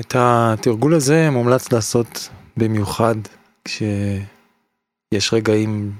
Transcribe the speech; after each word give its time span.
את 0.00 0.14
התרגול 0.18 0.94
הזה 0.94 1.30
מומלץ 1.30 1.72
לעשות 1.72 2.28
במיוחד 2.56 3.14
כשיש 3.64 5.32
רגעים 5.32 5.92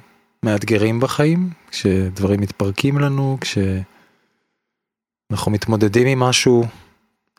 מאתגרים 0.42 1.00
בחיים, 1.00 1.50
כשדברים 1.70 2.41
מתפרקים 2.41 2.99
לנו, 2.99 3.38
כשאנחנו 3.41 5.52
מתמודדים 5.52 6.07
עם 6.07 6.20
משהו 6.20 6.65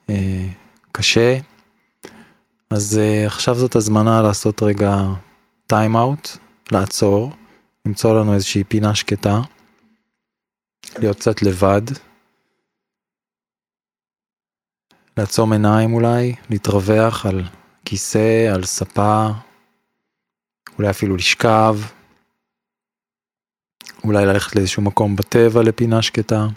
אה, 0.10 0.48
קשה, 0.92 1.38
אז 2.70 2.98
אה, 2.98 3.26
עכשיו 3.26 3.56
זאת 3.56 3.76
הזמנה 3.76 4.22
לעשות 4.22 4.64
רגע 4.64 4.98
טיים 5.68 5.96
אאוט, 5.96 6.30
לעצור, 6.72 7.32
למצוא 7.86 8.20
לנו 8.20 8.34
איזושהי 8.34 8.64
פינה 8.64 8.96
שקטה, 8.96 9.42
להיות 10.98 11.18
קצת 11.18 11.42
לבד. 11.42 11.82
לעצום 15.18 15.52
עיניים 15.54 15.94
אולי, 15.94 16.36
להתרווח 16.50 17.26
על 17.26 17.44
כיסא, 17.86 18.52
על 18.54 18.64
ספה, 18.64 19.28
אולי 20.78 20.90
אפילו 20.90 21.16
לשכב, 21.16 21.76
אולי 24.04 24.26
ללכת 24.26 24.56
לאיזשהו 24.56 24.84
מקום 24.84 25.16
בטבע 25.16 25.64
לפינה 25.64 26.02
שקטה. 26.02 26.48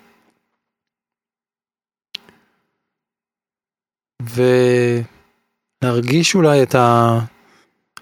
ולהרגיש 5.83 6.35
אולי 6.35 6.63
את 6.63 6.75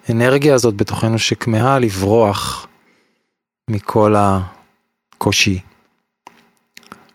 האנרגיה 0.09 0.55
הזאת 0.55 0.75
בתוכנו 0.75 1.19
שכמהה 1.19 1.79
לברוח 1.79 2.67
מכל 3.71 4.15
הקושי, 4.17 5.61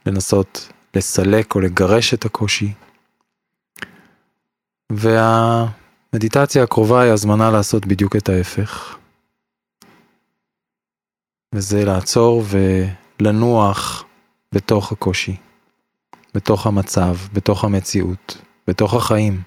לנסות 0.05 0.69
לסלק 0.95 1.55
או 1.55 1.59
לגרש 1.59 2.13
את 2.13 2.25
הקושי. 2.25 2.73
והמדיטציה 4.95 6.63
הקרובה 6.63 7.02
היא 7.02 7.12
הזמנה 7.12 7.52
לעשות 7.52 7.86
בדיוק 7.86 8.16
את 8.16 8.30
ההפך. 8.30 8.98
וזה 11.56 11.86
לעצור 11.86 12.44
ולנוח 13.20 14.06
בתוך 14.56 14.92
הקושי, 14.92 15.36
בתוך 16.36 16.67
המצב, 16.67 17.16
בתוך 17.33 17.64
המציאות, 17.64 18.38
בתוך 18.67 18.94
החיים. 18.94 19.42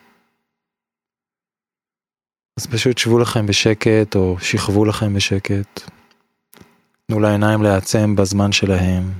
אז 2.61 2.67
פשוט 2.67 2.99
שבו 2.99 3.19
לכם 3.19 3.47
בשקט 3.47 4.17
או 4.17 4.37
שכבו 4.41 4.85
לכם 4.85 5.15
בשקט. 5.15 5.91
תנו 7.07 7.21
לעיניים 7.21 7.63
להעצם 7.63 8.17
בזמן 8.17 8.53
שלהם. 8.53 9.13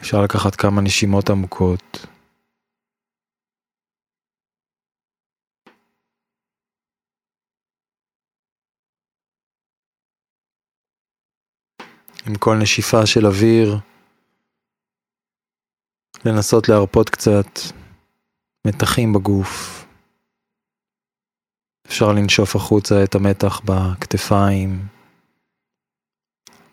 אפשר 0.00 0.22
לקחת 0.22 0.56
כמה 0.56 0.80
נשימות 0.80 1.30
עמוקות. 1.30 2.06
עם 12.30 12.36
כל 12.38 12.56
נשיפה 12.62 13.06
של 13.06 13.26
אוויר, 13.26 13.76
לנסות 16.24 16.68
להרפות 16.68 17.10
קצת 17.10 17.46
מתחים 18.66 19.12
בגוף. 19.12 19.84
אפשר 21.86 22.12
לנשוף 22.12 22.56
החוצה 22.56 22.94
את 23.04 23.14
המתח 23.14 23.60
בכתפיים, 23.64 24.86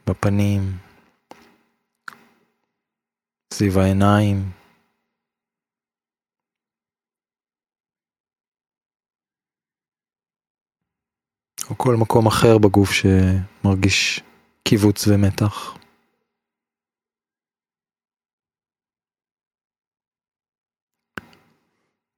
בפנים, 0.07 0.61
סביב 3.53 3.77
העיניים. 3.77 4.51
או 11.69 11.77
כל 11.77 11.95
מקום 11.95 12.27
אחר 12.27 12.57
בגוף 12.57 12.89
שמרגיש 12.91 14.26
קיבוץ 14.69 15.07
ומתח. 15.07 15.77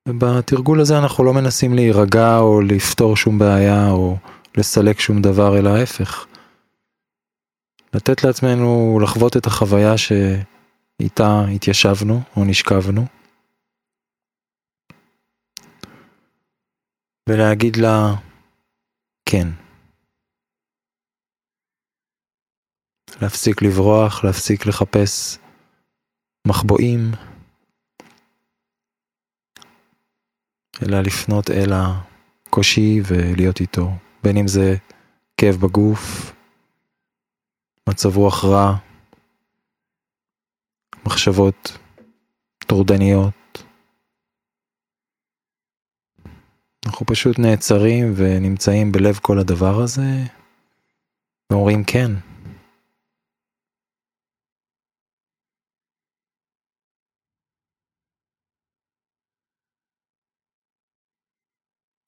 ובתרגול 0.07 0.81
הזה 0.81 0.97
אנחנו 0.99 1.23
לא 1.23 1.33
מנסים 1.33 1.73
להירגע 1.73 2.37
או 2.37 2.61
לפתור 2.61 3.15
שום 3.15 3.39
בעיה 3.39 3.91
או 3.91 4.17
לסלק 4.57 4.99
שום 4.99 5.21
דבר, 5.21 5.57
אלא 5.59 5.69
ההפך. 5.69 6.27
לתת 7.93 8.23
לעצמנו 8.23 8.99
לחוות 9.03 9.37
את 9.37 9.45
החוויה 9.45 9.97
שאיתה 9.97 11.45
התיישבנו 11.55 12.21
או 12.37 12.45
נשכבנו. 12.45 13.05
ולהגיד 17.29 17.75
לה, 17.75 18.13
כן. 19.25 19.68
להפסיק 23.21 23.61
לברוח, 23.61 24.23
להפסיק 24.23 24.65
לחפש 24.65 25.37
מחבואים, 26.47 27.11
אלא 30.83 31.01
לפנות 31.01 31.49
אל 31.49 31.71
הקושי 31.73 33.01
ולהיות 33.07 33.61
איתו, 33.61 33.91
בין 34.23 34.37
אם 34.37 34.47
זה 34.47 34.75
כאב 35.37 35.55
בגוף, 35.55 36.31
מצב 37.89 38.17
רוח 38.17 38.45
רע, 38.45 38.75
מחשבות 41.05 41.77
טורדניות. 42.57 43.63
אנחנו 46.85 47.05
פשוט 47.05 47.39
נעצרים 47.39 48.13
ונמצאים 48.15 48.91
בלב 48.91 49.19
כל 49.21 49.39
הדבר 49.39 49.81
הזה, 49.81 50.23
ואומרים 51.51 51.83
כן. 51.83 52.28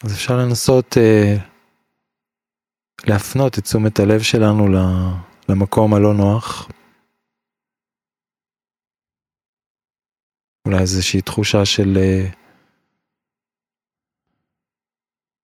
אז 0.04 0.14
אפשר 0.14 0.38
לנסות 0.38 0.98
אה, 0.98 1.36
להפנות 3.08 3.60
את 3.60 3.64
תשומת 3.64 4.00
הלב 4.00 4.22
שלנו 4.22 4.68
למקום 5.50 5.94
הלא 5.94 6.14
נוח. 6.14 6.70
אולי 10.66 10.80
איזושהי 10.80 11.22
תחושה 11.22 11.66
של 11.66 11.98
אה, 11.98 12.30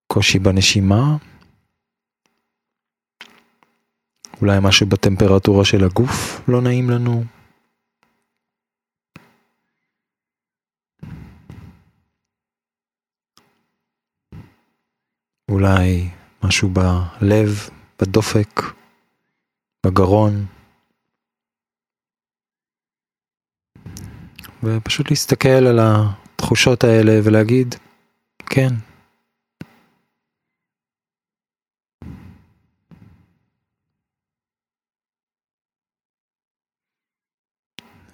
קושי 0.08 0.40
בנשימה. 0.40 1.18
אולי 4.42 4.58
משהו 4.62 4.88
בטמפרטורה 4.88 5.66
של 5.66 5.84
הגוף 5.84 6.42
לא 6.48 6.62
נעים 6.62 6.90
לנו. 6.90 7.37
אולי 15.52 16.10
משהו 16.44 16.70
בלב, 16.70 17.70
בדופק, 18.02 18.62
בגרון. 19.86 20.46
ופשוט 24.64 25.10
להסתכל 25.10 25.50
על 25.50 25.80
התחושות 25.82 26.84
האלה 26.84 27.20
ולהגיד, 27.24 27.76
כן. 28.46 28.74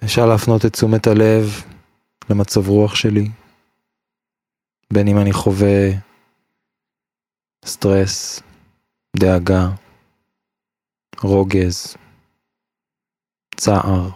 אפשר 0.04 0.26
להפנות 0.26 0.64
את 0.66 0.72
תשומת 0.72 1.06
הלב 1.06 1.62
למצב 2.30 2.68
רוח 2.68 2.94
שלי, 2.94 3.28
בין 4.92 5.08
אם 5.08 5.18
אני 5.18 5.32
חווה 5.32 6.13
סטרס, 7.66 8.40
דאגה, 9.16 9.68
רוגז, 11.22 11.96
צער, 13.56 14.10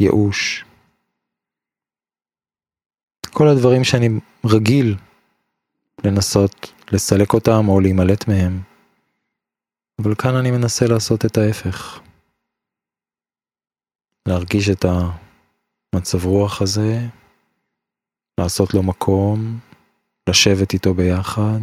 ייאוש. 0.00 0.64
כל 3.30 3.48
הדברים 3.48 3.84
שאני 3.84 4.08
רגיל 4.44 4.96
לנסות 6.04 6.72
לסלק 6.92 7.32
אותם 7.32 7.68
או 7.68 7.80
להימלט 7.80 8.28
מהם. 8.28 8.62
אבל 10.02 10.14
כאן 10.14 10.36
אני 10.36 10.50
מנסה 10.50 10.86
לעשות 10.86 11.24
את 11.24 11.38
ההפך. 11.38 12.00
להרגיש 14.28 14.70
את 14.70 14.84
המצב 15.94 16.24
רוח 16.24 16.62
הזה, 16.62 16.98
לעשות 18.40 18.74
לו 18.74 18.82
מקום, 18.82 19.58
לשבת 20.28 20.74
איתו 20.74 20.94
ביחד. 20.94 21.60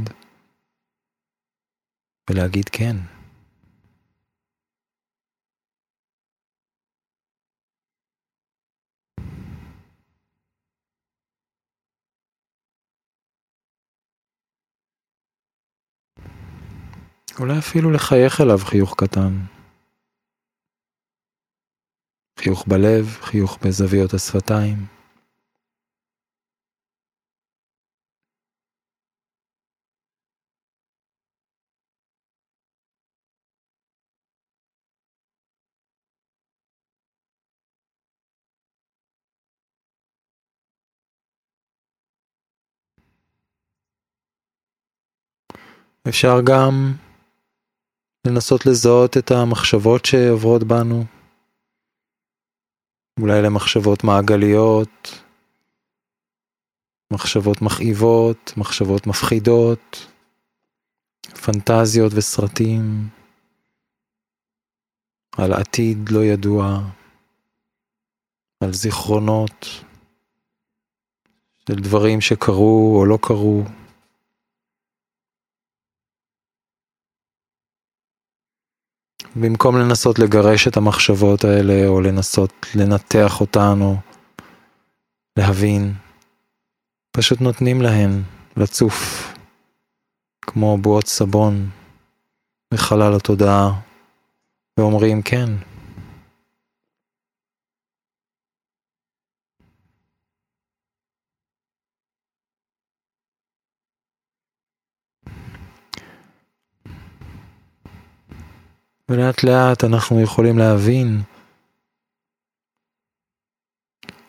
ולהגיד 2.29 2.69
כן. 2.69 2.95
אולי 17.39 17.59
אפילו 17.59 17.91
לחייך 17.91 18.41
אליו 18.41 18.57
חיוך 18.57 18.95
קטן. 18.97 19.33
חיוך 22.39 22.67
בלב, 22.67 23.05
חיוך 23.21 23.57
בזוויות 23.63 24.13
השפתיים. 24.13 24.96
אפשר 46.09 46.41
גם 46.43 46.93
לנסות 48.27 48.65
לזהות 48.65 49.17
את 49.17 49.31
המחשבות 49.31 50.05
שעוברות 50.05 50.63
בנו, 50.63 51.05
אולי 53.19 53.41
למחשבות 53.41 54.03
מעגליות, 54.03 55.23
מחשבות 57.13 57.61
מכאיבות, 57.61 58.53
מחשבות 58.57 59.07
מפחידות, 59.07 60.07
פנטזיות 61.45 62.11
וסרטים 62.15 63.09
על 65.37 65.53
עתיד 65.53 66.09
לא 66.09 66.23
ידוע, 66.23 66.79
על 68.63 68.73
זיכרונות 68.73 69.65
של 71.67 71.75
דברים 71.75 72.21
שקרו 72.21 72.97
או 72.99 73.05
לא 73.05 73.17
קרו. 73.21 73.63
במקום 79.41 79.77
לנסות 79.77 80.19
לגרש 80.19 80.67
את 80.67 80.77
המחשבות 80.77 81.43
האלה, 81.43 81.87
או 81.87 82.01
לנסות 82.01 82.65
לנתח 82.75 83.41
אותן, 83.41 83.79
או 83.81 83.95
להבין, 85.37 85.93
פשוט 87.11 87.41
נותנים 87.41 87.81
להן 87.81 88.21
לצוף, 88.57 89.27
כמו 90.41 90.77
בועות 90.77 91.07
סבון 91.07 91.69
בחלל 92.73 93.15
התודעה, 93.15 93.79
ואומרים 94.79 95.21
כן. 95.21 95.49
ולאט 109.11 109.43
לאט 109.43 109.83
אנחנו 109.83 110.21
יכולים 110.21 110.57
להבין 110.57 111.21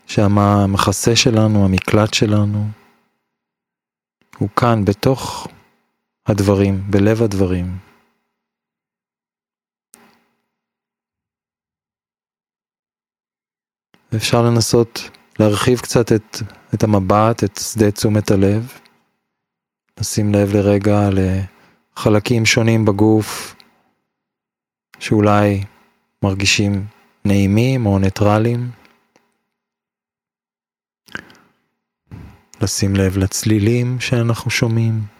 שהמחסה 0.06 1.16
שלנו, 1.16 1.64
המקלט 1.64 2.14
שלנו, 2.14 2.66
הוא 4.38 4.48
כאן 4.56 4.84
בתוך 4.84 5.46
הדברים, 6.26 6.82
בלב 6.90 7.22
הדברים. 7.22 7.78
ואפשר 14.12 14.42
לנסות 14.42 15.00
להרחיב 15.38 15.80
קצת 15.80 16.12
את, 16.12 16.36
את 16.74 16.82
המבט, 16.82 17.44
את 17.44 17.56
שדה 17.56 17.90
תשומת 17.90 18.30
הלב, 18.30 18.72
לשים 20.00 20.34
לב 20.34 20.48
לרגע 20.52 21.08
לחלקים 21.12 22.46
שונים 22.46 22.84
בגוף, 22.84 23.57
שאולי 25.00 25.64
מרגישים 26.22 26.86
נעימים 27.24 27.86
או 27.86 27.98
ניטרלים. 27.98 28.70
לשים 32.62 32.96
לב 32.96 33.18
לצלילים 33.18 34.00
שאנחנו 34.00 34.50
שומעים. 34.50 35.18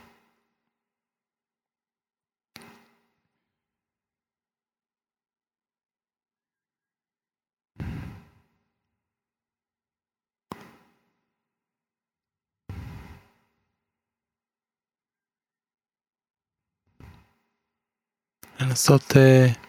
לנסות 18.60 19.12
uh, 19.12 19.67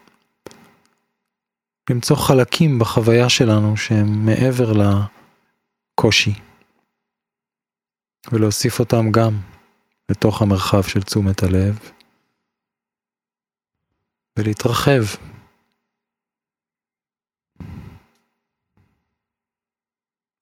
למצוא 1.90 2.16
חלקים 2.16 2.80
בחוויה 2.80 3.30
שלנו 3.30 3.78
שהם 3.78 4.26
מעבר 4.26 4.72
לקושי, 4.74 6.34
ולהוסיף 8.32 8.80
אותם 8.80 9.12
גם 9.12 9.34
לתוך 10.10 10.42
המרחב 10.42 10.84
של 10.84 11.02
תשומת 11.04 11.44
הלב, 11.44 11.80
ולהתרחב. 14.40 15.02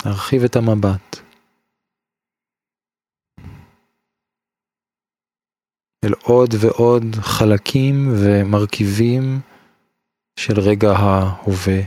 להרחיב 0.05 0.43
את 0.43 0.55
המבט. 0.55 1.17
אל 6.05 6.13
עוד 6.23 6.49
ועוד 6.61 7.15
חלקים 7.21 8.07
ומרכיבים 8.23 9.41
של 10.37 10.59
רגע 10.59 10.91
ההווה. 10.91 11.81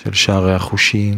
של 0.00 0.12
שערי 0.12 0.54
החושים. 0.54 1.16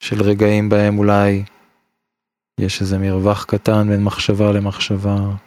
של 0.00 0.22
רגעים 0.22 0.68
בהם 0.68 0.98
אולי 0.98 1.44
יש 2.60 2.80
איזה 2.80 2.98
מרווח 2.98 3.44
קטן 3.44 3.88
בין 3.88 4.04
מחשבה 4.04 4.52
למחשבה. 4.52 5.43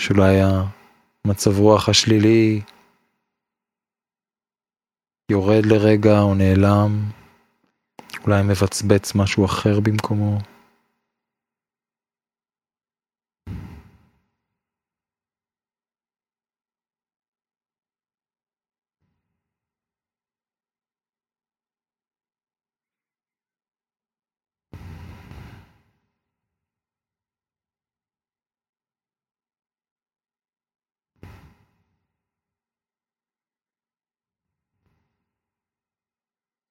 שאולי 0.00 0.36
המצב 1.24 1.58
רוח 1.58 1.88
השלילי 1.88 2.60
יורד 5.30 5.66
לרגע 5.66 6.20
או 6.20 6.34
נעלם, 6.34 7.04
אולי 8.24 8.42
מבצבץ 8.42 9.14
משהו 9.14 9.44
אחר 9.44 9.80
במקומו. 9.80 10.38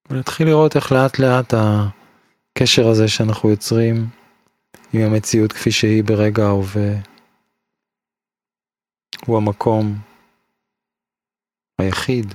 ונתחיל 0.10 0.48
לראות 0.48 0.76
איך 0.76 0.92
לאט 0.92 1.20
לאט 1.20 1.54
הקשר 1.54 2.88
הזה 2.88 3.08
שאנחנו 3.08 3.50
יוצרים 3.50 3.96
עם 4.94 5.02
המציאות 5.02 5.52
כפי 5.52 5.72
שהיא 5.72 6.04
ברגע 6.04 6.44
ההווה, 6.44 6.92
הוא 9.26 9.38
המקום 9.38 9.96
היחיד 11.82 12.34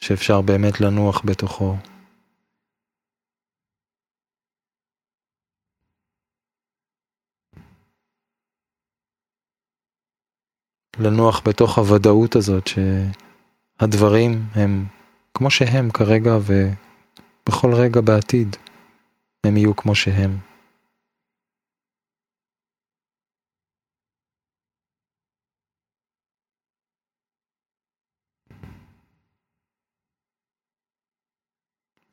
שאפשר 0.00 0.40
באמת 0.40 0.80
לנוח 0.80 1.22
בתוכו. 1.24 1.76
לנוח 10.98 11.42
בתוך 11.48 11.78
הוודאות 11.78 12.36
הזאת 12.36 12.64
שהדברים 12.66 14.42
הם 14.54 14.86
כמו 15.34 15.50
שהם 15.50 15.90
כרגע 15.90 16.30
ו... 16.40 16.52
בכל 17.48 17.68
רגע 17.74 18.00
בעתיד 18.00 18.56
הם 19.46 19.56
יהיו 19.56 19.76
כמו 19.76 19.94
שהם. 19.94 20.38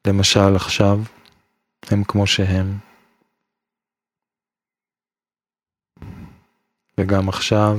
למשל 0.08 0.56
עכשיו 0.56 0.98
הם 1.92 2.04
כמו 2.08 2.28
שהם. 2.28 2.80
וגם 6.98 7.30
עכשיו. 7.30 7.76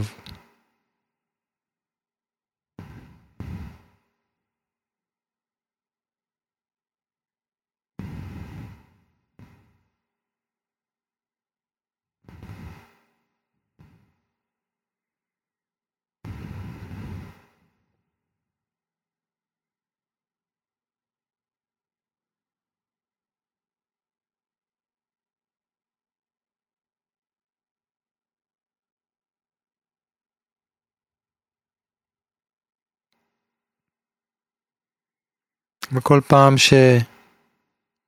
וכל 35.95 36.21
פעם 36.29 36.55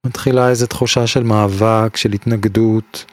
שמתחילה 0.07 0.49
איזו 0.51 0.67
תחושה 0.67 1.07
של 1.07 1.23
מאבק, 1.23 1.97
של 1.97 2.13
התנגדות, 2.13 3.05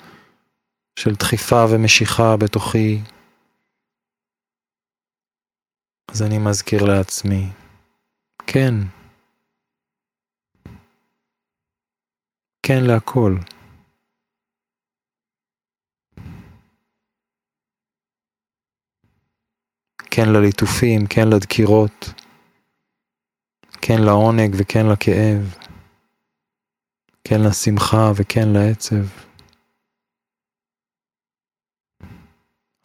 של 1.00 1.16
דחיפה 1.16 1.66
ומשיכה 1.70 2.38
בתוכי, 2.38 3.02
אז 6.12 6.22
אני 6.22 6.38
מזכיר 6.38 6.84
לעצמי, 6.84 7.50
כן, 8.48 8.74
כן 12.66 12.84
להכל. 12.84 13.36
כן 20.12 20.30
לליטופים, 20.30 21.08
כן 21.10 21.28
לדקירות. 21.28 22.14
כן 23.82 24.02
לעונג 24.06 24.56
וכן 24.60 24.86
לכאב, 24.94 25.56
כן 27.24 27.42
לשמחה 27.50 28.12
וכן 28.16 28.48
לעצב. 28.54 29.06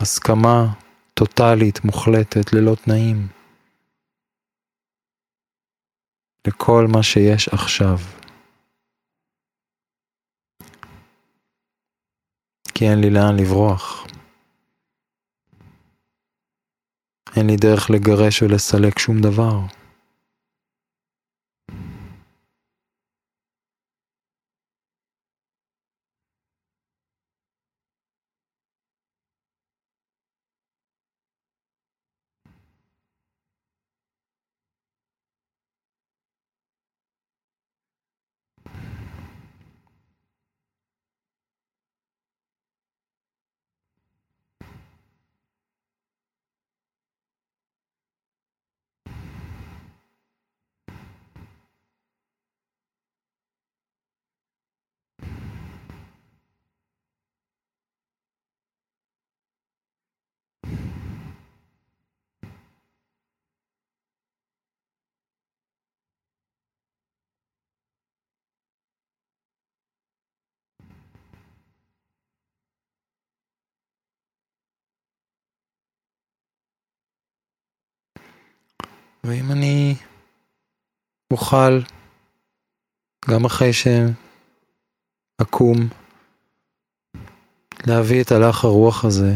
הסכמה 0.03 0.75
טוטאלית, 1.15 1.85
מוחלטת, 1.85 2.53
ללא 2.53 2.75
תנאים, 2.85 3.29
לכל 6.47 6.87
מה 6.93 7.03
שיש 7.03 7.49
עכשיו. 7.49 7.99
כי 12.75 12.85
אין 12.91 13.01
לי 13.01 13.11
לאן 13.11 13.37
לברוח. 13.41 14.07
אין 17.37 17.47
לי 17.47 17.57
דרך 17.57 17.91
לגרש 17.91 18.43
ולסלק 18.43 18.99
שום 18.99 19.21
דבר. 19.21 19.86
ואם 79.27 79.53
אני 79.53 79.95
אוכל, 81.33 81.81
גם 83.31 83.45
אחרי 83.45 83.71
שאקום, 83.73 85.77
להביא 87.87 88.23
את 88.23 88.33
הלך 88.33 88.65
הרוח 88.65 89.05
הזה, 89.05 89.33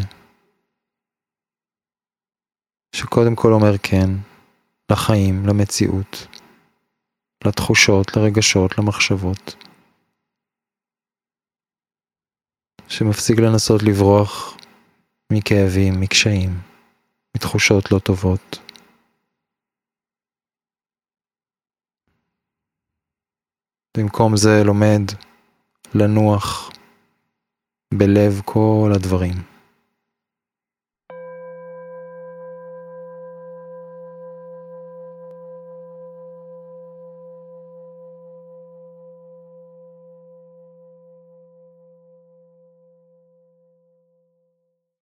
שקודם 2.97 3.37
כל 3.37 3.53
אומר 3.53 3.79
כן, 3.83 4.11
לחיים, 4.93 5.47
למציאות, 5.47 6.27
לתחושות, 7.45 8.17
לרגשות, 8.17 8.79
למחשבות, 8.79 9.55
שמפסיק 12.89 13.39
לנסות 13.39 13.83
לברוח 13.83 14.57
מכאבים, 15.33 16.01
מקשיים, 16.01 16.51
מתחושות 17.37 17.93
לא 17.93 17.99
טובות. 17.99 18.70
במקום 24.01 24.37
זה 24.37 24.65
לומד 24.65 25.03
לנוח 25.95 26.71
בלב 27.95 28.41
כל 28.45 28.93
הדברים. 28.95 29.50